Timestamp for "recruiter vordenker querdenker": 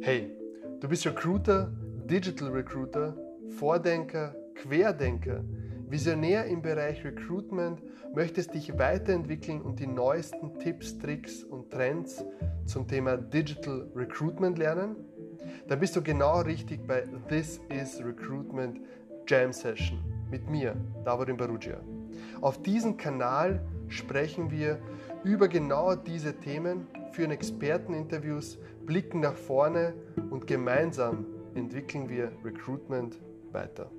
2.50-5.42